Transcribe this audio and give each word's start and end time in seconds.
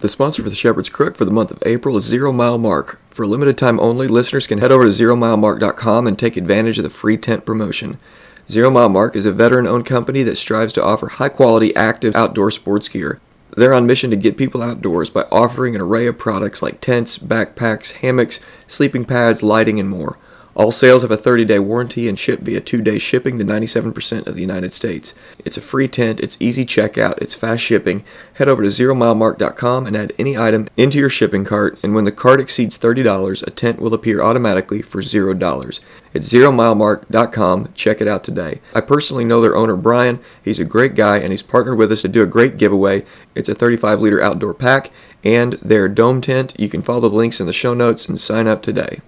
The 0.00 0.08
sponsor 0.08 0.42
for 0.42 0.48
the 0.48 0.54
Shepherd's 0.54 0.88
Crook 0.88 1.14
for 1.14 1.26
the 1.26 1.30
month 1.30 1.50
of 1.50 1.62
April 1.66 1.94
is 1.98 2.04
Zero 2.04 2.32
Mile 2.32 2.56
Mark. 2.56 2.98
For 3.10 3.24
a 3.24 3.26
limited 3.26 3.58
time 3.58 3.78
only, 3.78 4.08
listeners 4.08 4.46
can 4.46 4.56
head 4.56 4.72
over 4.72 4.84
to 4.84 4.90
ZeroMileMark.com 4.90 6.06
and 6.06 6.18
take 6.18 6.38
advantage 6.38 6.78
of 6.78 6.84
the 6.84 6.90
free 6.90 7.18
tent 7.18 7.44
promotion. 7.44 7.98
Zero 8.48 8.70
Mile 8.70 8.88
Mark 8.88 9.14
is 9.14 9.26
a 9.26 9.32
veteran 9.32 9.66
owned 9.66 9.84
company 9.84 10.22
that 10.22 10.36
strives 10.36 10.72
to 10.72 10.82
offer 10.82 11.08
high 11.08 11.28
quality 11.28 11.76
active 11.76 12.16
outdoor 12.16 12.50
sports 12.50 12.88
gear. 12.88 13.20
They're 13.54 13.74
on 13.74 13.86
mission 13.86 14.08
to 14.08 14.16
get 14.16 14.38
people 14.38 14.62
outdoors 14.62 15.10
by 15.10 15.24
offering 15.30 15.74
an 15.74 15.82
array 15.82 16.06
of 16.06 16.16
products 16.16 16.62
like 16.62 16.80
tents, 16.80 17.18
backpacks, 17.18 17.92
hammocks, 17.92 18.40
sleeping 18.66 19.04
pads, 19.04 19.42
lighting, 19.42 19.78
and 19.78 19.90
more. 19.90 20.16
All 20.56 20.72
sales 20.72 21.02
have 21.02 21.10
a 21.10 21.16
30 21.16 21.44
day 21.44 21.58
warranty 21.58 22.08
and 22.08 22.18
ship 22.18 22.40
via 22.40 22.60
two 22.60 22.82
day 22.82 22.98
shipping 22.98 23.38
to 23.38 23.44
97% 23.44 24.26
of 24.26 24.34
the 24.34 24.40
United 24.40 24.74
States. 24.74 25.14
It's 25.38 25.56
a 25.56 25.60
free 25.60 25.88
tent, 25.88 26.20
it's 26.20 26.36
easy 26.40 26.64
checkout, 26.64 27.18
it's 27.22 27.34
fast 27.34 27.62
shipping. 27.62 28.04
Head 28.34 28.48
over 28.48 28.62
to 28.62 28.68
zeromilemark.com 28.68 29.86
and 29.86 29.96
add 29.96 30.12
any 30.18 30.36
item 30.36 30.68
into 30.76 30.98
your 30.98 31.08
shipping 31.08 31.44
cart, 31.44 31.78
and 31.82 31.94
when 31.94 32.04
the 32.04 32.12
cart 32.12 32.40
exceeds 32.40 32.76
$30, 32.76 33.46
a 33.46 33.50
tent 33.50 33.80
will 33.80 33.94
appear 33.94 34.20
automatically 34.20 34.82
for 34.82 35.00
$0. 35.00 35.80
It's 36.12 36.28
zeromilemark.com. 36.28 37.72
Check 37.74 38.00
it 38.00 38.08
out 38.08 38.24
today. 38.24 38.60
I 38.74 38.80
personally 38.80 39.24
know 39.24 39.40
their 39.40 39.56
owner, 39.56 39.76
Brian. 39.76 40.18
He's 40.42 40.58
a 40.58 40.64
great 40.64 40.94
guy, 40.94 41.18
and 41.18 41.30
he's 41.30 41.42
partnered 41.42 41.78
with 41.78 41.92
us 41.92 42.02
to 42.02 42.08
do 42.08 42.22
a 42.22 42.26
great 42.26 42.56
giveaway. 42.56 43.04
It's 43.34 43.48
a 43.48 43.54
35 43.54 44.00
liter 44.00 44.20
outdoor 44.20 44.54
pack 44.54 44.90
and 45.22 45.54
their 45.54 45.88
dome 45.88 46.20
tent. 46.20 46.54
You 46.58 46.68
can 46.68 46.82
follow 46.82 47.08
the 47.08 47.16
links 47.16 47.40
in 47.40 47.46
the 47.46 47.52
show 47.52 47.74
notes 47.74 48.08
and 48.08 48.18
sign 48.18 48.48
up 48.48 48.62
today. 48.62 49.00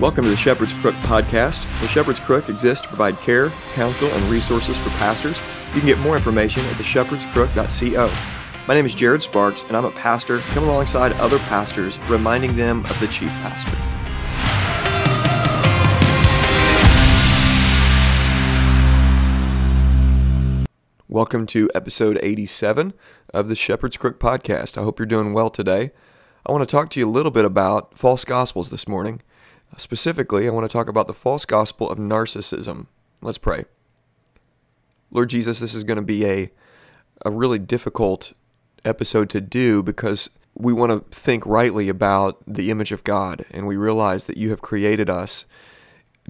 Welcome 0.00 0.24
to 0.24 0.30
the 0.30 0.36
Shepherd's 0.36 0.72
Crook 0.72 0.94
podcast. 1.02 1.60
The 1.82 1.88
Shepherd's 1.88 2.20
Crook 2.20 2.48
exists 2.48 2.80
to 2.80 2.88
provide 2.88 3.18
care, 3.18 3.50
counsel, 3.74 4.08
and 4.08 4.24
resources 4.30 4.74
for 4.78 4.88
pastors. 4.96 5.38
You 5.74 5.80
can 5.80 5.86
get 5.88 5.98
more 5.98 6.16
information 6.16 6.64
at 6.64 6.76
theshepherdscrook.co. 6.76 8.10
My 8.66 8.72
name 8.72 8.86
is 8.86 8.94
Jared 8.94 9.20
Sparks, 9.20 9.64
and 9.64 9.76
I'm 9.76 9.84
a 9.84 9.90
pastor 9.90 10.38
coming 10.38 10.70
alongside 10.70 11.12
other 11.20 11.38
pastors, 11.40 11.98
reminding 12.08 12.56
them 12.56 12.86
of 12.86 12.98
the 12.98 13.08
chief 13.08 13.28
pastor. 13.42 13.76
Welcome 21.08 21.44
to 21.48 21.68
episode 21.74 22.18
87 22.22 22.94
of 23.34 23.48
the 23.48 23.54
Shepherd's 23.54 23.98
Crook 23.98 24.18
podcast. 24.18 24.78
I 24.78 24.82
hope 24.82 24.98
you're 24.98 25.04
doing 25.04 25.34
well 25.34 25.50
today. 25.50 25.90
I 26.46 26.52
want 26.52 26.66
to 26.66 26.72
talk 26.72 26.88
to 26.90 27.00
you 27.00 27.06
a 27.06 27.10
little 27.10 27.30
bit 27.30 27.44
about 27.44 27.98
false 27.98 28.24
gospels 28.24 28.70
this 28.70 28.88
morning. 28.88 29.20
Specifically, 29.76 30.46
I 30.46 30.50
want 30.50 30.68
to 30.68 30.72
talk 30.72 30.88
about 30.88 31.06
the 31.06 31.14
false 31.14 31.44
gospel 31.44 31.90
of 31.90 31.98
narcissism. 31.98 32.86
Let's 33.22 33.38
pray. 33.38 33.64
Lord 35.10 35.30
Jesus, 35.30 35.60
this 35.60 35.74
is 35.74 35.84
going 35.84 35.96
to 35.96 36.02
be 36.02 36.26
a, 36.26 36.50
a 37.24 37.30
really 37.30 37.58
difficult 37.58 38.32
episode 38.84 39.28
to 39.30 39.40
do 39.40 39.82
because 39.82 40.30
we 40.54 40.72
want 40.72 40.90
to 40.90 41.18
think 41.18 41.44
rightly 41.46 41.88
about 41.88 42.38
the 42.46 42.70
image 42.70 42.92
of 42.92 43.04
God, 43.04 43.44
and 43.50 43.66
we 43.66 43.76
realize 43.76 44.26
that 44.26 44.36
you 44.36 44.50
have 44.50 44.62
created 44.62 45.08
us 45.08 45.46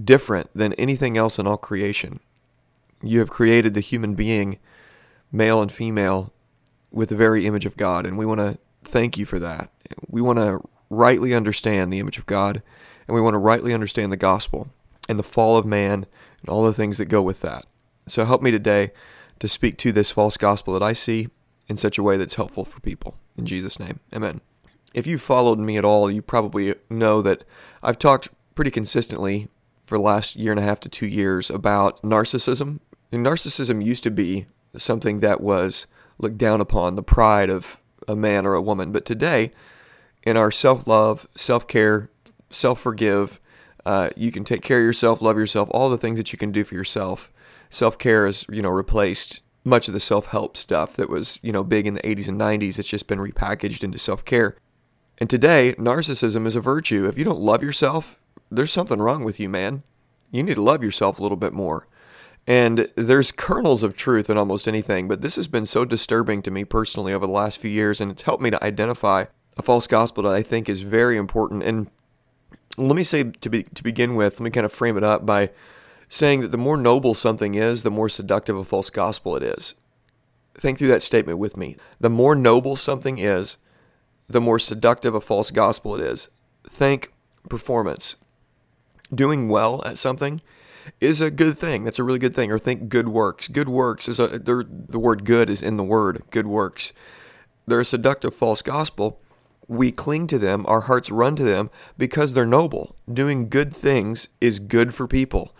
different 0.02 0.50
than 0.54 0.72
anything 0.74 1.16
else 1.16 1.38
in 1.38 1.46
all 1.46 1.56
creation. 1.56 2.20
You 3.02 3.18
have 3.18 3.30
created 3.30 3.74
the 3.74 3.80
human 3.80 4.14
being, 4.14 4.58
male 5.32 5.60
and 5.62 5.72
female, 5.72 6.32
with 6.90 7.08
the 7.08 7.16
very 7.16 7.46
image 7.46 7.66
of 7.66 7.76
God, 7.76 8.06
and 8.06 8.18
we 8.18 8.26
want 8.26 8.40
to 8.40 8.58
thank 8.82 9.16
you 9.16 9.24
for 9.24 9.38
that. 9.38 9.70
We 10.08 10.20
want 10.20 10.38
to 10.38 10.60
rightly 10.90 11.34
understand 11.34 11.92
the 11.92 11.98
image 11.98 12.18
of 12.18 12.26
God 12.26 12.62
and 13.10 13.16
we 13.16 13.20
want 13.20 13.34
to 13.34 13.38
rightly 13.38 13.74
understand 13.74 14.12
the 14.12 14.16
gospel 14.16 14.68
and 15.08 15.18
the 15.18 15.24
fall 15.24 15.56
of 15.56 15.66
man 15.66 16.06
and 16.40 16.48
all 16.48 16.62
the 16.62 16.72
things 16.72 16.96
that 16.98 17.06
go 17.06 17.20
with 17.20 17.40
that. 17.40 17.66
So 18.06 18.24
help 18.24 18.40
me 18.40 18.52
today 18.52 18.92
to 19.40 19.48
speak 19.48 19.78
to 19.78 19.90
this 19.90 20.12
false 20.12 20.36
gospel 20.36 20.74
that 20.74 20.82
I 20.84 20.92
see 20.92 21.26
in 21.66 21.76
such 21.76 21.98
a 21.98 22.04
way 22.04 22.16
that's 22.16 22.36
helpful 22.36 22.64
for 22.64 22.78
people. 22.78 23.16
In 23.36 23.46
Jesus' 23.46 23.80
name, 23.80 23.98
amen. 24.14 24.42
If 24.94 25.08
you've 25.08 25.20
followed 25.22 25.58
me 25.58 25.76
at 25.76 25.84
all, 25.84 26.08
you 26.08 26.22
probably 26.22 26.72
know 26.88 27.20
that 27.20 27.42
I've 27.82 27.98
talked 27.98 28.28
pretty 28.54 28.70
consistently 28.70 29.48
for 29.84 29.98
the 29.98 30.04
last 30.04 30.36
year 30.36 30.52
and 30.52 30.60
a 30.60 30.64
half 30.64 30.78
to 30.78 30.88
two 30.88 31.08
years 31.08 31.50
about 31.50 32.00
narcissism. 32.02 32.78
And 33.10 33.26
narcissism 33.26 33.84
used 33.84 34.04
to 34.04 34.12
be 34.12 34.46
something 34.76 35.18
that 35.18 35.40
was 35.40 35.88
looked 36.18 36.38
down 36.38 36.60
upon, 36.60 36.94
the 36.94 37.02
pride 37.02 37.50
of 37.50 37.80
a 38.06 38.14
man 38.14 38.46
or 38.46 38.54
a 38.54 38.62
woman. 38.62 38.92
But 38.92 39.04
today, 39.04 39.50
in 40.22 40.36
our 40.36 40.52
self 40.52 40.86
love, 40.86 41.26
self 41.34 41.66
care, 41.66 42.08
self 42.50 42.80
forgive. 42.80 43.40
Uh, 43.86 44.10
you 44.14 44.30
can 44.30 44.44
take 44.44 44.62
care 44.62 44.78
of 44.78 44.84
yourself, 44.84 45.22
love 45.22 45.38
yourself, 45.38 45.68
all 45.72 45.88
the 45.88 45.96
things 45.96 46.18
that 46.18 46.32
you 46.32 46.38
can 46.38 46.52
do 46.52 46.64
for 46.64 46.74
yourself. 46.74 47.32
Self 47.70 47.98
care 47.98 48.26
has 48.26 48.44
you 48.50 48.62
know 48.62 48.68
replaced 48.68 49.42
much 49.64 49.88
of 49.88 49.94
the 49.94 50.00
self 50.00 50.26
help 50.26 50.56
stuff 50.56 50.94
that 50.94 51.08
was 51.08 51.38
you 51.42 51.52
know 51.52 51.64
big 51.64 51.86
in 51.86 51.94
the 51.94 52.02
80s 52.02 52.28
and 52.28 52.40
90s. 52.40 52.78
It's 52.78 52.88
just 52.88 53.06
been 53.06 53.18
repackaged 53.18 53.82
into 53.82 53.98
self 53.98 54.24
care. 54.24 54.56
And 55.18 55.28
today, 55.28 55.74
narcissism 55.78 56.46
is 56.46 56.56
a 56.56 56.60
virtue. 56.60 57.06
If 57.06 57.18
you 57.18 57.24
don't 57.24 57.40
love 57.40 57.62
yourself, 57.62 58.18
there's 58.50 58.72
something 58.72 59.00
wrong 59.00 59.22
with 59.22 59.38
you, 59.38 59.48
man. 59.48 59.82
You 60.30 60.42
need 60.42 60.54
to 60.54 60.62
love 60.62 60.82
yourself 60.82 61.18
a 61.18 61.22
little 61.22 61.36
bit 61.36 61.52
more. 61.52 61.86
And 62.46 62.88
there's 62.96 63.30
kernels 63.30 63.82
of 63.82 63.96
truth 63.96 64.30
in 64.30 64.38
almost 64.38 64.66
anything, 64.66 65.08
but 65.08 65.20
this 65.20 65.36
has 65.36 65.46
been 65.46 65.66
so 65.66 65.84
disturbing 65.84 66.42
to 66.42 66.50
me 66.50 66.64
personally 66.64 67.12
over 67.12 67.26
the 67.26 67.32
last 67.32 67.58
few 67.58 67.70
years, 67.70 68.00
and 68.00 68.10
it's 68.10 68.22
helped 68.22 68.42
me 68.42 68.50
to 68.50 68.64
identify 68.64 69.26
a 69.56 69.62
false 69.62 69.86
gospel 69.86 70.22
that 70.22 70.34
I 70.34 70.42
think 70.42 70.68
is 70.68 70.80
very 70.80 71.18
important. 71.18 71.62
And 71.62 71.90
let 72.76 72.96
me 72.96 73.04
say 73.04 73.24
to 73.24 73.50
be, 73.50 73.64
to 73.64 73.82
begin 73.82 74.14
with, 74.14 74.40
let 74.40 74.44
me 74.44 74.50
kind 74.50 74.66
of 74.66 74.72
frame 74.72 74.96
it 74.96 75.04
up 75.04 75.26
by 75.26 75.50
saying 76.08 76.40
that 76.40 76.50
the 76.50 76.58
more 76.58 76.76
noble 76.76 77.14
something 77.14 77.54
is, 77.54 77.82
the 77.82 77.90
more 77.90 78.08
seductive 78.08 78.56
a 78.56 78.64
false 78.64 78.90
gospel 78.90 79.36
it 79.36 79.42
is. 79.42 79.74
Think 80.54 80.78
through 80.78 80.88
that 80.88 81.02
statement 81.02 81.38
with 81.38 81.56
me. 81.56 81.76
The 82.00 82.10
more 82.10 82.34
noble 82.34 82.76
something 82.76 83.18
is, 83.18 83.56
the 84.28 84.40
more 84.40 84.58
seductive 84.58 85.14
a 85.14 85.20
false 85.20 85.50
gospel 85.50 85.94
it 85.94 86.00
is. 86.00 86.28
Think 86.68 87.12
performance. 87.48 88.16
Doing 89.12 89.48
well 89.48 89.82
at 89.84 89.98
something 89.98 90.40
is 91.00 91.20
a 91.20 91.30
good 91.30 91.58
thing. 91.58 91.84
That's 91.84 91.98
a 91.98 92.04
really 92.04 92.18
good 92.18 92.34
thing. 92.34 92.50
Or 92.50 92.58
think 92.58 92.88
good 92.88 93.08
works. 93.08 93.48
Good 93.48 93.68
works 93.68 94.08
is 94.08 94.20
a 94.20 94.38
the 94.38 94.98
word 94.98 95.24
good 95.24 95.48
is 95.48 95.62
in 95.62 95.76
the 95.76 95.84
word. 95.84 96.22
Good 96.30 96.46
works. 96.46 96.92
They're 97.66 97.80
a 97.80 97.84
seductive 97.84 98.34
false 98.34 98.62
gospel 98.62 99.20
we 99.70 99.92
cling 99.92 100.26
to 100.26 100.36
them, 100.36 100.66
our 100.66 100.80
hearts 100.80 101.12
run 101.12 101.36
to 101.36 101.44
them 101.44 101.70
because 101.96 102.32
they're 102.32 102.44
noble. 102.44 102.96
Doing 103.10 103.48
good 103.48 103.74
things 103.74 104.28
is 104.40 104.58
good 104.58 104.92
for 104.92 105.06
people. 105.06 105.54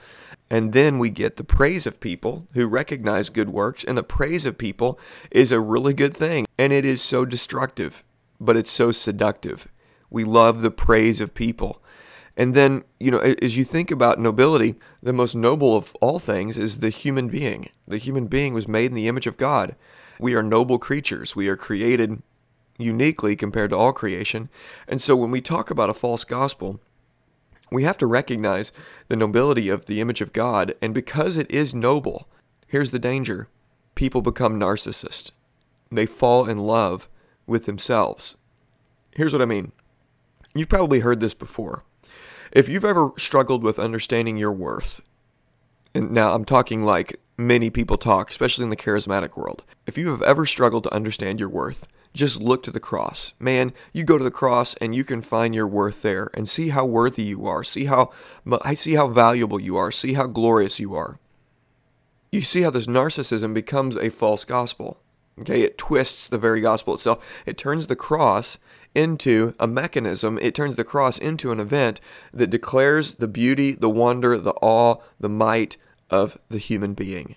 And 0.51 0.73
then 0.73 0.99
we 0.99 1.11
get 1.11 1.37
the 1.37 1.45
praise 1.45 1.87
of 1.87 2.01
people 2.01 2.49
who 2.55 2.67
recognize 2.67 3.31
good 3.31 3.51
works, 3.51 3.85
and 3.85 3.97
the 3.97 4.03
praise 4.03 4.47
of 4.47 4.59
people 4.59 4.99
is 5.31 5.53
a 5.53 5.61
really 5.61 5.95
good 5.95 6.17
thing. 6.17 6.45
And 6.59 6.73
it 6.73 6.85
is 6.85 7.01
so 7.01 7.25
destructive, 7.25 8.03
but 8.41 8.57
it's 8.57 8.71
so 8.71 8.91
seductive. 8.91 9.69
We 10.11 10.25
love 10.25 10.61
the 10.61 10.73
praise 10.73 11.21
of 11.21 11.33
people. 11.33 11.81
And 12.37 12.55
then, 12.55 12.83
you 12.99 13.13
know, 13.13 13.21
as 13.21 13.57
you 13.57 13.65
think 13.65 13.93
about 13.93 14.19
nobility, 14.19 14.75
the 15.01 15.13
most 15.13 15.37
noble 15.37 15.77
of 15.77 15.95
all 16.01 16.19
things 16.19 16.59
is 16.59 16.79
the 16.79 16.91
human 16.91 17.29
being. 17.29 17.69
The 17.87 17.99
human 17.99 18.27
being 18.27 18.55
was 18.55 18.67
made 18.67 18.87
in 18.87 18.95
the 18.95 19.07
image 19.07 19.29
of 19.29 19.37
God. 19.37 19.77
We 20.19 20.35
are 20.35 20.43
noble 20.43 20.81
creatures. 20.81 21.37
We 21.37 21.49
are 21.49 21.57
created 21.57 22.23
uniquely 22.83 23.37
compared 23.37 23.71
to 23.71 23.77
all 23.77 23.93
creation. 23.93 24.49
And 24.89 25.01
so 25.01 25.17
when 25.17 25.31
we 25.31 25.41
talk 25.41 25.71
about 25.71 25.91
a 25.91 25.95
false 25.95 26.25
gospel, 26.25 26.81
we 27.71 27.85
have 27.85 27.99
to 27.99 28.07
recognize 28.07 28.73
the 29.09 29.17
nobility 29.17 29.69
of 29.69 29.87
the 29.87 30.01
image 30.01 30.21
of 30.21 30.33
God. 30.33 30.75
And 30.83 30.93
because 30.93 31.37
it 31.37 31.51
is 31.51 31.75
noble, 31.75 32.29
here's 32.67 32.91
the 32.91 32.99
danger 32.99 33.49
people 33.95 34.23
become 34.23 34.59
narcissists. 34.59 35.31
They 35.91 36.07
fall 36.07 36.49
in 36.49 36.59
love 36.59 37.09
with 37.47 37.67
themselves. 37.67 38.37
Here's 39.15 39.33
what 39.33 39.43
I 39.43 39.47
mean 39.47 39.73
you've 40.55 40.69
probably 40.69 41.01
heard 41.01 41.21
this 41.21 41.35
before. 41.35 41.85
If 42.53 42.69
you've 42.69 42.85
ever 42.85 43.13
struggled 43.17 43.63
with 43.63 43.79
understanding 43.79 44.37
your 44.37 44.53
worth, 44.53 45.03
and 45.95 46.11
now 46.11 46.35
I'm 46.35 46.45
talking 46.45 46.85
like 46.85 47.21
many 47.41 47.71
people 47.71 47.97
talk, 47.97 48.31
especially 48.31 48.65
in 48.65 48.71
the 48.71 48.77
charismatic 48.77 49.37
world, 49.37 49.65
if 49.87 49.99
you 49.99 50.11
have 50.11 50.23
ever 50.23 50.47
struggled 50.47 50.85
to 50.85 50.95
understand 50.95 51.41
your 51.41 51.49
worth, 51.49 51.89
just 52.13 52.41
look 52.41 52.63
to 52.65 52.71
the 52.71 52.81
cross. 52.81 53.35
Man, 53.39 53.73
you 53.93 54.05
go 54.05 54.19
to 54.19 54.25
the 54.25 54.31
cross 54.31 54.75
and 54.75 54.95
you 54.95 55.05
can 55.05 55.23
find 55.23 55.55
your 55.55 55.67
worth 55.67 56.03
there 56.03 56.31
and 56.35 56.49
see 56.49 56.71
how 56.71 56.85
worthy 56.85 57.23
you 57.23 57.47
are. 57.47 57.63
See 57.63 57.85
how 57.85 58.11
I 58.63 58.75
see 58.75 58.95
how 58.95 59.09
valuable 59.09 59.61
you 59.61 59.77
are. 59.77 59.93
See 59.93 60.15
how 60.15 60.27
glorious 60.27 60.81
you 60.81 60.95
are. 60.95 61.19
You 62.33 62.43
see 62.43 62.63
how 62.63 62.71
this 62.71 62.87
narcissism 62.87 63.55
becomes 63.55 63.97
a 63.97 64.11
false 64.11 64.45
gospel. 64.45 64.99
Okay, 65.41 65.63
it 65.63 65.79
twists 65.79 66.29
the 66.29 66.39
very 66.39 66.61
gospel 66.61 66.95
itself. 66.95 67.43
It 67.47 67.57
turns 67.57 67.87
the 67.87 67.97
cross 67.97 68.59
into 68.95 69.55
a 69.59 69.67
mechanism. 69.67 70.39
It 70.43 70.55
turns 70.55 70.77
the 70.77 70.85
cross 70.85 71.17
into 71.17 71.53
an 71.53 71.61
event 71.61 72.01
that 72.33 72.51
declares 72.51 73.15
the 73.15 73.29
beauty, 73.29 73.73
the 73.73 73.89
wonder, 73.89 74.37
the 74.37 74.55
awe, 74.61 74.97
the 75.19 75.29
might 75.29 75.77
of 76.11 76.39
the 76.49 76.59
human 76.59 76.95
being. 76.95 77.37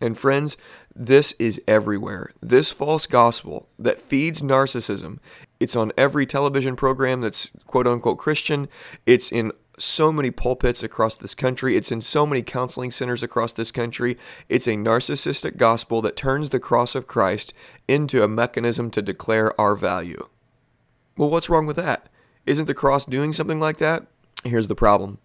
And 0.00 0.18
friends, 0.18 0.56
this 0.94 1.32
is 1.38 1.62
everywhere. 1.68 2.32
This 2.42 2.72
false 2.72 3.06
gospel 3.06 3.68
that 3.78 4.02
feeds 4.02 4.42
narcissism, 4.42 5.18
it's 5.60 5.76
on 5.76 5.92
every 5.96 6.26
television 6.26 6.76
program 6.76 7.20
that's 7.20 7.50
quote 7.66 7.86
unquote 7.86 8.18
Christian. 8.18 8.68
It's 9.06 9.30
in 9.30 9.52
so 9.78 10.12
many 10.12 10.30
pulpits 10.30 10.82
across 10.82 11.16
this 11.16 11.34
country. 11.34 11.76
It's 11.76 11.90
in 11.90 12.00
so 12.00 12.26
many 12.26 12.42
counseling 12.42 12.90
centers 12.90 13.22
across 13.22 13.52
this 13.52 13.72
country. 13.72 14.16
It's 14.48 14.66
a 14.66 14.72
narcissistic 14.72 15.56
gospel 15.56 16.02
that 16.02 16.16
turns 16.16 16.50
the 16.50 16.60
cross 16.60 16.94
of 16.94 17.06
Christ 17.06 17.54
into 17.88 18.22
a 18.22 18.28
mechanism 18.28 18.90
to 18.92 19.02
declare 19.02 19.58
our 19.60 19.74
value. 19.74 20.28
Well, 21.16 21.30
what's 21.30 21.48
wrong 21.48 21.66
with 21.66 21.76
that? 21.76 22.08
Isn't 22.46 22.66
the 22.66 22.74
cross 22.74 23.04
doing 23.04 23.32
something 23.32 23.60
like 23.60 23.78
that? 23.78 24.06
Here's 24.44 24.68
the 24.68 24.74
problem. 24.74 25.18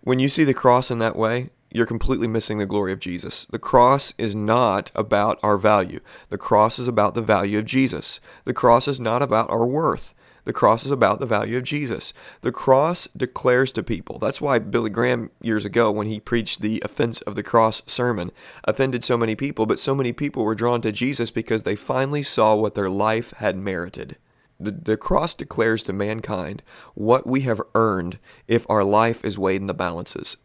When 0.00 0.18
you 0.18 0.28
see 0.28 0.44
the 0.44 0.54
cross 0.54 0.90
in 0.90 0.98
that 0.98 1.16
way, 1.16 1.50
you're 1.74 1.86
completely 1.86 2.28
missing 2.28 2.58
the 2.58 2.66
glory 2.66 2.92
of 2.92 3.00
Jesus. 3.00 3.46
The 3.46 3.58
cross 3.58 4.14
is 4.16 4.34
not 4.34 4.92
about 4.94 5.40
our 5.42 5.58
value. 5.58 5.98
The 6.28 6.38
cross 6.38 6.78
is 6.78 6.86
about 6.86 7.14
the 7.14 7.20
value 7.20 7.58
of 7.58 7.64
Jesus. 7.64 8.20
The 8.44 8.54
cross 8.54 8.86
is 8.86 9.00
not 9.00 9.22
about 9.22 9.50
our 9.50 9.66
worth. 9.66 10.14
The 10.44 10.52
cross 10.52 10.84
is 10.84 10.92
about 10.92 11.18
the 11.18 11.26
value 11.26 11.56
of 11.56 11.64
Jesus. 11.64 12.12
The 12.42 12.52
cross 12.52 13.08
declares 13.16 13.72
to 13.72 13.82
people. 13.82 14.20
That's 14.20 14.40
why 14.40 14.60
Billy 14.60 14.90
Graham, 14.90 15.30
years 15.40 15.64
ago, 15.64 15.90
when 15.90 16.06
he 16.06 16.20
preached 16.20 16.60
the 16.60 16.80
offense 16.84 17.20
of 17.22 17.34
the 17.34 17.42
cross 17.42 17.82
sermon, 17.86 18.30
offended 18.62 19.02
so 19.02 19.16
many 19.16 19.34
people, 19.34 19.66
but 19.66 19.80
so 19.80 19.96
many 19.96 20.12
people 20.12 20.44
were 20.44 20.54
drawn 20.54 20.80
to 20.82 20.92
Jesus 20.92 21.32
because 21.32 21.64
they 21.64 21.74
finally 21.74 22.22
saw 22.22 22.54
what 22.54 22.76
their 22.76 22.90
life 22.90 23.32
had 23.38 23.56
merited. 23.56 24.16
The, 24.60 24.70
the 24.70 24.96
cross 24.96 25.34
declares 25.34 25.82
to 25.84 25.92
mankind 25.92 26.62
what 26.94 27.26
we 27.26 27.40
have 27.40 27.60
earned 27.74 28.18
if 28.46 28.64
our 28.70 28.84
life 28.84 29.24
is 29.24 29.38
weighed 29.38 29.60
in 29.60 29.66
the 29.66 29.74
balances. 29.74 30.36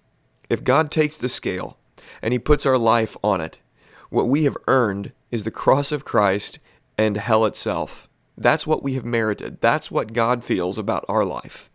If 0.50 0.64
God 0.64 0.92
takes 0.92 1.16
the 1.16 1.30
scale 1.30 1.78
and 2.22 2.34
He 2.34 2.40
puts 2.40 2.66
our 2.66 2.78
life 2.78 3.16
on 3.24 3.40
it, 3.40 3.62
what 4.10 4.28
we 4.28 4.44
have 4.44 4.58
earned 4.68 5.12
is 5.32 5.44
the 5.44 5.52
cross 5.52 5.92
of 5.92 6.06
Christ 6.06 6.60
and 6.98 7.16
hell 7.18 7.46
itself. 7.46 8.10
That's 8.38 8.66
what 8.66 8.84
we 8.84 8.94
have 8.94 9.06
merited. 9.06 9.62
That's 9.62 9.92
what 9.92 10.14
God 10.14 10.44
feels 10.44 10.78
about 10.78 11.06
our 11.08 11.26
life. 11.26 11.70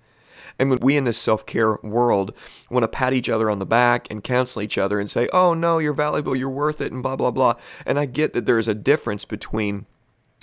And 0.59 0.71
when 0.71 0.79
we 0.81 0.97
in 0.97 1.05
this 1.05 1.19
self 1.19 1.47
care 1.47 1.79
world 1.83 2.33
want 2.71 2.85
to 2.85 2.89
pat 2.89 3.13
each 3.13 3.29
other 3.29 3.51
on 3.51 3.59
the 3.59 3.67
back 3.67 4.07
and 4.11 4.23
counsel 4.23 4.63
each 4.63 4.79
other 4.79 5.01
and 5.01 5.11
say, 5.11 5.29
oh 5.33 5.55
no, 5.55 5.79
you're 5.79 5.93
valuable, 5.93 6.37
you're 6.37 6.51
worth 6.51 6.81
it, 6.81 6.93
and 6.93 7.03
blah, 7.03 7.17
blah, 7.17 7.31
blah. 7.31 7.55
And 7.85 7.99
I 7.99 8.07
get 8.07 8.33
that 8.33 8.47
there 8.47 8.59
is 8.59 8.69
a 8.69 8.75
difference 8.75 9.25
between 9.25 9.87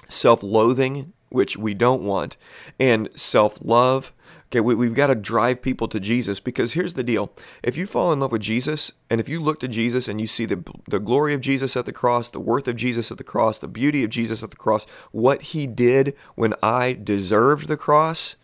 self 0.08 0.44
loathing, 0.44 1.14
which 1.30 1.58
we 1.58 1.74
don't 1.74 2.04
want, 2.04 2.38
and 2.80 3.10
self 3.16 3.60
love, 3.62 4.12
Okay, 4.52 4.60
we, 4.60 4.76
we've 4.76 4.94
got 4.94 5.08
to 5.08 5.16
drive 5.16 5.62
people 5.62 5.88
to 5.88 5.98
Jesus 5.98 6.42
because 6.42 6.74
here's 6.74 6.96
the 6.96 7.06
deal. 7.06 7.32
If 7.64 7.78
you 7.78 7.88
fall 7.88 8.12
in 8.12 8.20
love 8.20 8.34
with 8.34 8.42
Jesus 8.42 8.92
and 9.10 9.22
if 9.22 9.30
you 9.30 9.42
look 9.42 9.62
to 9.62 9.68
Jesus 9.70 10.10
and 10.10 10.20
you 10.20 10.28
see 10.28 10.44
the, 10.44 10.62
the 10.90 11.00
glory 11.00 11.34
of 11.34 11.40
Jesus 11.40 11.78
at 11.78 11.86
the 11.86 11.94
cross, 11.94 12.28
the 12.28 12.42
worth 12.42 12.68
of 12.68 12.76
Jesus 12.76 13.12
at 13.12 13.18
the 13.18 13.24
cross, 13.24 13.60
the 13.60 13.70
beauty 13.70 14.04
of 14.04 14.10
Jesus 14.10 14.44
at 14.44 14.52
the 14.52 14.58
cross, 14.58 14.86
what 15.14 15.42
he 15.42 15.68
did 15.68 16.18
when 16.36 16.54
I 16.62 17.00
deserved 17.02 17.70
the 17.70 17.78
cross, 17.78 18.36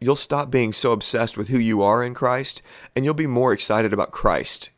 you'll 0.00 0.16
stop 0.16 0.50
being 0.50 0.72
so 0.72 0.90
obsessed 0.90 1.38
with 1.38 1.46
who 1.46 1.58
you 1.58 1.80
are 1.80 2.02
in 2.02 2.12
Christ 2.12 2.60
and 2.96 3.04
you'll 3.04 3.14
be 3.14 3.28
more 3.28 3.52
excited 3.52 3.92
about 3.92 4.10
Christ. 4.10 4.70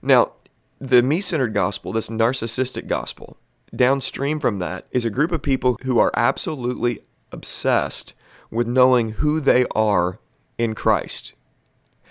Now, 0.00 0.32
the 0.78 1.02
me 1.02 1.20
centered 1.20 1.52
gospel, 1.52 1.92
this 1.92 2.08
narcissistic 2.08 2.86
gospel, 2.86 3.36
downstream 3.76 4.40
from 4.40 4.60
that 4.60 4.86
is 4.92 5.04
a 5.04 5.10
group 5.10 5.30
of 5.30 5.42
people 5.42 5.76
who 5.82 5.98
are 5.98 6.12
absolutely 6.14 7.00
obsessed 7.30 8.14
with 8.50 8.66
knowing 8.66 9.12
who 9.12 9.40
they 9.40 9.64
are 9.74 10.18
in 10.56 10.74
Christ. 10.74 11.34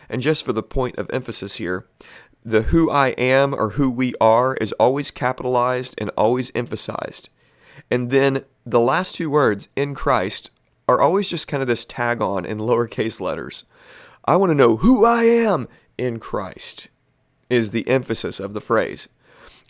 And 0.10 0.22
just 0.22 0.46
for 0.46 0.54
the 0.54 0.64
point 0.64 0.98
of 0.98 1.10
emphasis 1.12 1.56
here, 1.56 1.88
the 2.44 2.64
who 2.64 2.90
I 2.90 3.10
am 3.10 3.54
or 3.54 3.72
who 3.72 3.92
we 3.92 4.14
are 4.22 4.56
is 4.56 4.72
always 4.74 5.12
capitalized 5.12 5.96
and 5.98 6.10
always 6.18 6.52
emphasized. 6.56 7.30
And 7.92 8.10
then 8.10 8.46
the 8.66 8.80
last 8.80 9.16
two 9.16 9.30
words, 9.30 9.68
in 9.76 9.94
Christ, 9.96 10.52
are 10.88 11.02
always 11.02 11.30
just 11.30 11.48
kind 11.48 11.62
of 11.62 11.68
this 11.68 11.84
tag 11.84 12.22
on 12.22 12.46
in 12.46 12.58
lowercase 12.58 13.20
letters. 13.20 13.66
I 14.26 14.38
want 14.38 14.52
to 14.52 14.56
know 14.56 14.78
who 14.78 15.06
I 15.06 15.24
am 15.24 15.68
in 15.98 16.20
Christ, 16.20 16.88
is 17.50 17.72
the 17.72 17.88
emphasis 17.88 18.40
of 18.40 18.54
the 18.54 18.62
phrase. 18.62 19.10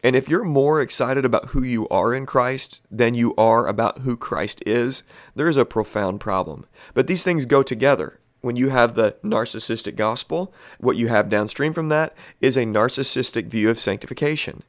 And 0.04 0.16
if 0.16 0.30
you're 0.30 0.44
more 0.44 0.82
excited 0.82 1.26
about 1.26 1.50
who 1.50 1.64
you 1.64 1.88
are 1.90 2.14
in 2.14 2.26
Christ 2.26 2.82
than 2.92 3.16
you 3.16 3.34
are 3.36 3.68
about 3.68 4.00
who 4.00 4.16
Christ 4.16 4.62
is, 4.66 5.04
there 5.36 5.50
is 5.50 5.58
a 5.58 5.66
profound 5.66 6.20
problem. 6.20 6.66
But 6.94 7.08
these 7.08 7.24
things 7.24 7.46
go 7.46 7.64
together. 7.64 8.20
When 8.42 8.56
you 8.56 8.70
have 8.70 8.94
the 8.94 9.16
narcissistic 9.24 9.96
gospel, 9.96 10.54
what 10.80 10.96
you 10.96 11.08
have 11.08 11.30
downstream 11.30 11.74
from 11.74 11.90
that 11.90 12.16
is 12.40 12.56
a 12.56 12.66
narcissistic 12.66 13.48
view 13.48 13.70
of 13.70 13.80
sanctification. 13.80 14.64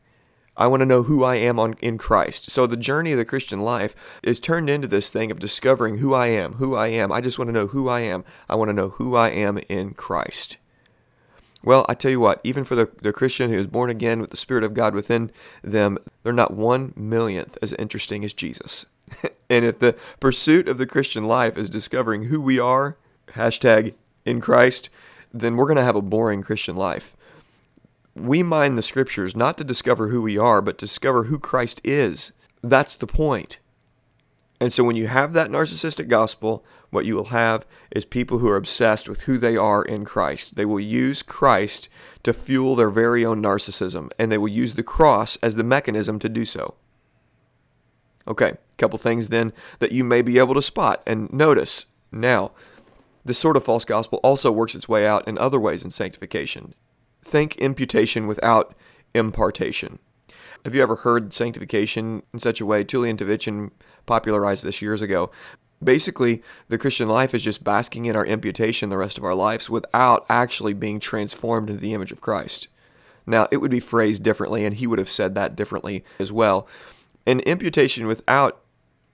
I 0.56 0.66
want 0.66 0.80
to 0.80 0.86
know 0.86 1.04
who 1.04 1.22
I 1.22 1.36
am 1.36 1.60
on, 1.60 1.74
in 1.80 1.98
Christ. 1.98 2.50
So 2.50 2.66
the 2.66 2.76
journey 2.76 3.12
of 3.12 3.18
the 3.18 3.24
Christian 3.24 3.60
life 3.60 3.94
is 4.24 4.40
turned 4.40 4.68
into 4.68 4.88
this 4.88 5.10
thing 5.10 5.30
of 5.30 5.38
discovering 5.38 5.98
who 5.98 6.14
I 6.14 6.26
am, 6.28 6.54
who 6.54 6.74
I 6.74 6.88
am. 6.88 7.12
I 7.12 7.20
just 7.20 7.38
want 7.38 7.48
to 7.48 7.52
know 7.52 7.68
who 7.68 7.88
I 7.88 8.00
am. 8.00 8.24
I 8.48 8.56
want 8.56 8.70
to 8.70 8.72
know 8.72 8.88
who 8.88 9.14
I 9.14 9.28
am 9.28 9.58
in 9.68 9.94
Christ. 9.94 10.56
Well, 11.68 11.84
I 11.86 11.92
tell 11.92 12.10
you 12.10 12.20
what, 12.20 12.40
even 12.44 12.64
for 12.64 12.74
the, 12.74 12.88
the 13.02 13.12
Christian 13.12 13.50
who 13.50 13.58
is 13.58 13.66
born 13.66 13.90
again 13.90 14.22
with 14.22 14.30
the 14.30 14.38
Spirit 14.38 14.64
of 14.64 14.72
God 14.72 14.94
within 14.94 15.30
them, 15.60 15.98
they're 16.22 16.32
not 16.32 16.54
one 16.54 16.94
millionth 16.96 17.58
as 17.60 17.74
interesting 17.74 18.24
as 18.24 18.32
Jesus. 18.32 18.86
and 19.50 19.66
if 19.66 19.78
the 19.78 19.94
pursuit 20.18 20.66
of 20.66 20.78
the 20.78 20.86
Christian 20.86 21.24
life 21.24 21.58
is 21.58 21.68
discovering 21.68 22.22
who 22.22 22.40
we 22.40 22.58
are, 22.58 22.96
hashtag 23.34 23.92
in 24.24 24.40
Christ, 24.40 24.88
then 25.30 25.56
we're 25.56 25.66
going 25.66 25.76
to 25.76 25.84
have 25.84 25.94
a 25.94 26.00
boring 26.00 26.40
Christian 26.40 26.74
life. 26.74 27.14
We 28.14 28.42
mine 28.42 28.76
the 28.76 28.80
scriptures 28.80 29.36
not 29.36 29.58
to 29.58 29.62
discover 29.62 30.08
who 30.08 30.22
we 30.22 30.38
are, 30.38 30.62
but 30.62 30.78
to 30.78 30.86
discover 30.86 31.24
who 31.24 31.38
Christ 31.38 31.82
is. 31.84 32.32
That's 32.62 32.96
the 32.96 33.06
point. 33.06 33.58
And 34.60 34.72
so 34.72 34.82
when 34.82 34.96
you 34.96 35.06
have 35.06 35.32
that 35.32 35.50
narcissistic 35.50 36.08
gospel, 36.08 36.64
what 36.90 37.04
you 37.04 37.14
will 37.14 37.26
have 37.26 37.66
is 37.90 38.04
people 38.04 38.38
who 38.38 38.48
are 38.48 38.56
obsessed 38.56 39.08
with 39.08 39.22
who 39.22 39.38
they 39.38 39.56
are 39.56 39.84
in 39.84 40.04
Christ. 40.04 40.56
They 40.56 40.64
will 40.64 40.80
use 40.80 41.22
Christ 41.22 41.88
to 42.24 42.32
fuel 42.32 42.74
their 42.74 42.90
very 42.90 43.24
own 43.24 43.42
narcissism, 43.42 44.10
and 44.18 44.32
they 44.32 44.38
will 44.38 44.48
use 44.48 44.74
the 44.74 44.82
cross 44.82 45.36
as 45.36 45.54
the 45.54 45.62
mechanism 45.62 46.18
to 46.18 46.28
do 46.28 46.44
so. 46.44 46.74
Okay, 48.26 48.50
a 48.50 48.76
couple 48.78 48.98
things 48.98 49.28
then 49.28 49.52
that 49.78 49.92
you 49.92 50.04
may 50.04 50.22
be 50.22 50.38
able 50.38 50.54
to 50.54 50.62
spot 50.62 51.02
and 51.06 51.32
notice. 51.32 51.86
Now, 52.10 52.50
this 53.24 53.38
sort 53.38 53.56
of 53.56 53.64
false 53.64 53.84
gospel 53.84 54.20
also 54.22 54.50
works 54.50 54.74
its 54.74 54.88
way 54.88 55.06
out 55.06 55.26
in 55.28 55.38
other 55.38 55.60
ways 55.60 55.84
in 55.84 55.90
sanctification. 55.90 56.74
Think 57.22 57.56
imputation 57.56 58.26
without 58.26 58.74
impartation. 59.14 59.98
Have 60.64 60.74
you 60.74 60.82
ever 60.82 60.96
heard 60.96 61.32
sanctification 61.32 62.22
in 62.32 62.38
such 62.38 62.60
a 62.60 62.66
way? 62.66 62.84
Tullian 62.84 63.16
Tchividjian 63.16 63.70
popularized 64.08 64.64
this 64.64 64.82
years 64.82 65.00
ago. 65.00 65.30
Basically, 65.82 66.42
the 66.68 66.78
Christian 66.78 67.08
life 67.08 67.34
is 67.34 67.44
just 67.44 67.62
basking 67.62 68.06
in 68.06 68.16
our 68.16 68.26
imputation 68.26 68.88
the 68.88 68.98
rest 68.98 69.16
of 69.16 69.24
our 69.24 69.34
lives 69.34 69.70
without 69.70 70.26
actually 70.28 70.72
being 70.72 70.98
transformed 70.98 71.70
into 71.70 71.80
the 71.80 71.94
image 71.94 72.10
of 72.10 72.20
Christ. 72.20 72.66
Now, 73.24 73.46
it 73.52 73.58
would 73.58 73.70
be 73.70 73.78
phrased 73.78 74.24
differently, 74.24 74.64
and 74.64 74.74
he 74.74 74.88
would 74.88 74.98
have 74.98 75.10
said 75.10 75.34
that 75.34 75.54
differently 75.54 76.04
as 76.18 76.32
well. 76.32 76.66
An 77.26 77.40
imputation 77.40 78.06
without 78.06 78.60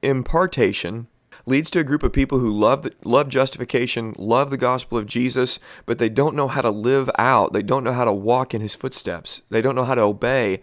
impartation 0.02 1.08
leads 1.46 1.68
to 1.70 1.80
a 1.80 1.84
group 1.84 2.02
of 2.02 2.12
people 2.12 2.38
who 2.38 2.50
love 2.50 2.82
the, 2.82 2.92
love 3.04 3.28
justification, 3.28 4.14
love 4.16 4.50
the 4.50 4.56
gospel 4.56 4.96
of 4.96 5.06
Jesus, 5.06 5.58
but 5.84 5.98
they 5.98 6.08
don't 6.08 6.36
know 6.36 6.48
how 6.48 6.62
to 6.62 6.70
live 6.70 7.10
out. 7.18 7.52
They 7.52 7.62
don't 7.62 7.84
know 7.84 7.92
how 7.92 8.04
to 8.04 8.12
walk 8.12 8.54
in 8.54 8.60
his 8.60 8.74
footsteps. 8.74 9.42
They 9.50 9.60
don't 9.60 9.74
know 9.74 9.84
how 9.84 9.96
to 9.96 10.02
obey 10.02 10.62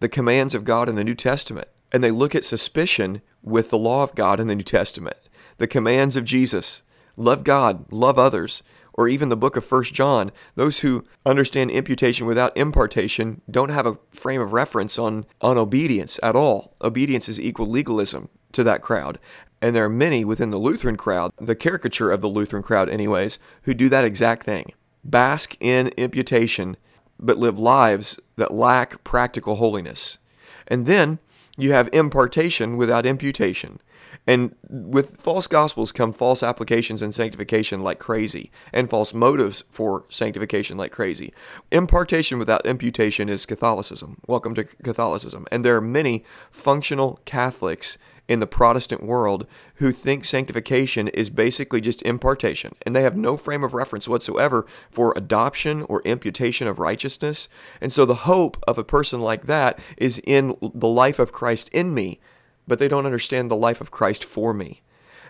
the 0.00 0.08
commands 0.08 0.54
of 0.54 0.64
God 0.64 0.88
in 0.88 0.94
the 0.94 1.04
New 1.04 1.14
Testament 1.14 1.68
and 1.94 2.02
they 2.02 2.10
look 2.10 2.34
at 2.34 2.44
suspicion 2.44 3.22
with 3.40 3.70
the 3.70 3.78
law 3.78 4.02
of 4.02 4.16
God 4.16 4.40
in 4.40 4.48
the 4.48 4.56
New 4.56 4.64
Testament, 4.64 5.16
the 5.58 5.68
commands 5.68 6.16
of 6.16 6.24
Jesus, 6.24 6.82
love 7.16 7.44
God, 7.44 7.92
love 7.92 8.18
others, 8.18 8.64
or 8.94 9.06
even 9.06 9.28
the 9.28 9.36
book 9.36 9.54
of 9.54 9.64
First 9.64 9.94
John, 9.94 10.32
those 10.56 10.80
who 10.80 11.04
understand 11.24 11.70
imputation 11.70 12.26
without 12.26 12.56
impartation 12.56 13.42
don't 13.48 13.68
have 13.68 13.86
a 13.86 13.96
frame 14.10 14.40
of 14.40 14.52
reference 14.52 14.98
on, 14.98 15.24
on 15.40 15.56
obedience 15.56 16.18
at 16.20 16.34
all. 16.34 16.74
Obedience 16.82 17.28
is 17.28 17.38
equal 17.38 17.68
legalism 17.68 18.28
to 18.50 18.64
that 18.64 18.82
crowd. 18.82 19.20
And 19.62 19.76
there 19.76 19.84
are 19.84 19.88
many 19.88 20.24
within 20.24 20.50
the 20.50 20.58
Lutheran 20.58 20.96
crowd, 20.96 21.30
the 21.40 21.54
caricature 21.54 22.10
of 22.10 22.20
the 22.20 22.28
Lutheran 22.28 22.64
crowd, 22.64 22.88
anyways, 22.88 23.38
who 23.62 23.72
do 23.72 23.88
that 23.90 24.04
exact 24.04 24.42
thing 24.42 24.72
bask 25.04 25.56
in 25.60 25.88
imputation, 25.96 26.76
but 27.20 27.38
live 27.38 27.56
lives 27.56 28.18
that 28.34 28.52
lack 28.52 29.04
practical 29.04 29.56
holiness. 29.56 30.18
And 30.66 30.86
then 30.86 31.20
you 31.56 31.72
have 31.72 31.88
impartation 31.92 32.76
without 32.76 33.06
imputation. 33.06 33.80
And 34.26 34.54
with 34.68 35.20
false 35.20 35.46
gospels 35.46 35.92
come 35.92 36.12
false 36.12 36.42
applications 36.42 37.02
and 37.02 37.14
sanctification 37.14 37.80
like 37.80 37.98
crazy, 37.98 38.50
and 38.72 38.88
false 38.88 39.12
motives 39.12 39.64
for 39.70 40.06
sanctification 40.08 40.78
like 40.78 40.92
crazy. 40.92 41.32
Impartation 41.70 42.38
without 42.38 42.64
imputation 42.64 43.28
is 43.28 43.44
Catholicism. 43.44 44.20
Welcome 44.26 44.54
to 44.54 44.64
Catholicism. 44.64 45.46
And 45.52 45.64
there 45.64 45.76
are 45.76 45.82
many 45.82 46.24
functional 46.50 47.20
Catholics 47.26 47.98
in 48.26 48.40
the 48.40 48.46
Protestant 48.46 49.02
world 49.02 49.46
who 49.74 49.92
think 49.92 50.24
sanctification 50.24 51.08
is 51.08 51.28
basically 51.28 51.82
just 51.82 52.00
impartation, 52.02 52.74
and 52.82 52.96
they 52.96 53.02
have 53.02 53.16
no 53.16 53.36
frame 53.36 53.62
of 53.62 53.74
reference 53.74 54.08
whatsoever 54.08 54.64
for 54.90 55.12
adoption 55.14 55.82
or 55.82 56.00
imputation 56.02 56.66
of 56.66 56.78
righteousness. 56.78 57.48
And 57.82 57.92
so 57.92 58.06
the 58.06 58.14
hope 58.14 58.56
of 58.66 58.78
a 58.78 58.84
person 58.84 59.20
like 59.20 59.44
that 59.46 59.78
is 59.98 60.22
in 60.24 60.56
the 60.62 60.88
life 60.88 61.18
of 61.18 61.32
Christ 61.32 61.68
in 61.68 61.92
me, 61.92 62.20
but 62.66 62.78
they 62.78 62.88
don't 62.88 63.06
understand 63.06 63.50
the 63.50 63.56
life 63.56 63.80
of 63.80 63.90
Christ 63.90 64.24
for 64.24 64.52
me. 64.52 64.82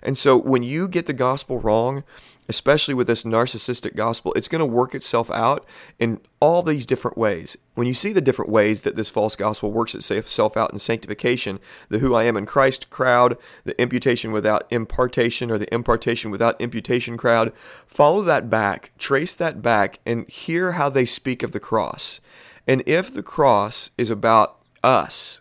And 0.05 0.19
so 0.19 0.37
when 0.37 0.63
you 0.63 0.87
get 0.87 1.07
the 1.07 1.15
gospel 1.15 1.59
wrong, 1.59 2.05
especially 2.47 2.93
with 2.93 3.07
this 3.07 3.25
narcissistic 3.25 3.97
gospel, 3.97 4.35
it's 4.35 4.49
going 4.49 4.61
to 4.61 4.67
work 4.67 4.95
itself 4.95 5.31
out 5.31 5.65
in 5.99 6.21
all 6.41 6.63
these 6.63 6.85
different 6.85 7.17
ways. 7.17 7.57
When 7.75 7.87
you 7.87 7.95
see 7.95 8.13
the 8.13 8.21
different 8.21 8.51
ways 8.51 8.83
that 8.83 8.97
this 8.97 9.09
false 9.09 9.35
gospel 9.35 9.73
works 9.73 9.95
itself 9.95 10.57
out 10.59 10.71
in 10.71 10.79
sanctification, 10.79 11.59
the 11.89 12.01
who 12.01 12.15
I 12.15 12.25
am 12.25 12.37
in 12.37 12.45
Christ 12.45 12.91
crowd, 12.91 13.39
the 13.65 13.81
imputation 13.81 14.31
without 14.31 14.67
impartation, 14.71 15.51
or 15.51 15.57
the 15.57 15.73
impartation 15.73 16.31
without 16.31 16.61
imputation 16.61 17.17
crowd, 17.17 17.53
follow 17.87 18.21
that 18.23 18.51
back, 18.51 18.93
trace 18.99 19.33
that 19.33 19.63
back, 19.63 20.01
and 20.05 20.29
hear 20.29 20.73
how 20.73 20.91
they 20.91 21.07
speak 21.07 21.43
of 21.43 21.53
the 21.53 21.61
cross. 21.61 22.21
And 22.67 22.83
if 22.85 23.13
the 23.13 23.23
cross 23.23 23.91
is 23.97 24.11
about 24.11 24.59
us 24.83 25.41